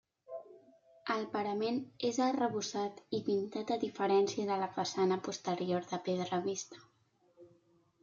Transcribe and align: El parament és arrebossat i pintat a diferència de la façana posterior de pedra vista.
El 1.15 1.25
parament 1.35 1.77
és 2.09 2.17
arrebossat 2.29 3.05
i 3.19 3.21
pintat 3.29 3.75
a 3.77 3.79
diferència 3.87 4.49
de 4.53 4.61
la 4.65 4.73
façana 4.81 5.23
posterior 5.31 5.89
de 5.95 6.05
pedra 6.11 6.45
vista. 6.53 6.87